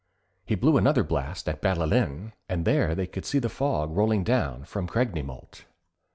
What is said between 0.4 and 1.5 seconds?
He blew another blast